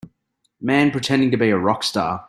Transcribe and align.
Man 0.59 0.89
pretending 0.89 1.29
to 1.29 1.37
be 1.37 1.51
a 1.51 1.59
rock 1.59 1.83
star. 1.83 2.19